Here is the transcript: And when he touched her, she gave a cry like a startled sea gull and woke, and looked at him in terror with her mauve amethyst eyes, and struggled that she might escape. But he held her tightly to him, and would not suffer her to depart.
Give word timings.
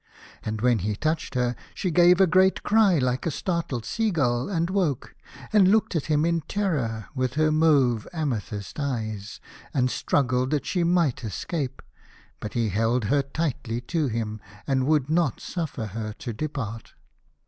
And 0.41 0.61
when 0.61 0.79
he 0.79 0.95
touched 0.95 1.35
her, 1.35 1.55
she 1.75 1.91
gave 1.91 2.19
a 2.19 2.25
cry 2.25 2.97
like 2.97 3.27
a 3.27 3.29
startled 3.29 3.85
sea 3.85 4.09
gull 4.09 4.49
and 4.49 4.67
woke, 4.71 5.13
and 5.53 5.67
looked 5.67 5.95
at 5.95 6.07
him 6.07 6.25
in 6.25 6.41
terror 6.47 7.09
with 7.13 7.35
her 7.35 7.51
mauve 7.51 8.07
amethyst 8.11 8.79
eyes, 8.79 9.39
and 9.75 9.91
struggled 9.91 10.49
that 10.49 10.65
she 10.65 10.83
might 10.83 11.23
escape. 11.23 11.83
But 12.39 12.53
he 12.55 12.69
held 12.69 13.03
her 13.13 13.21
tightly 13.21 13.79
to 13.93 14.07
him, 14.07 14.41
and 14.65 14.87
would 14.87 15.07
not 15.11 15.39
suffer 15.39 15.85
her 15.85 16.13
to 16.13 16.33
depart. 16.33 16.95